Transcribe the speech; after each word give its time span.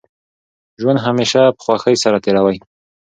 ژوند 0.81 0.99
همېشه 1.07 1.41
په 1.55 1.59
خوښۍ 1.65 1.95
سره 2.03 2.17
تېروئ! 2.25 2.57